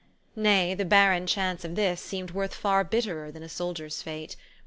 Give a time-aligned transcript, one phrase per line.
[0.35, 4.35] Nay, the barren chance of this seemed worth far bitterer than a soldier's fate.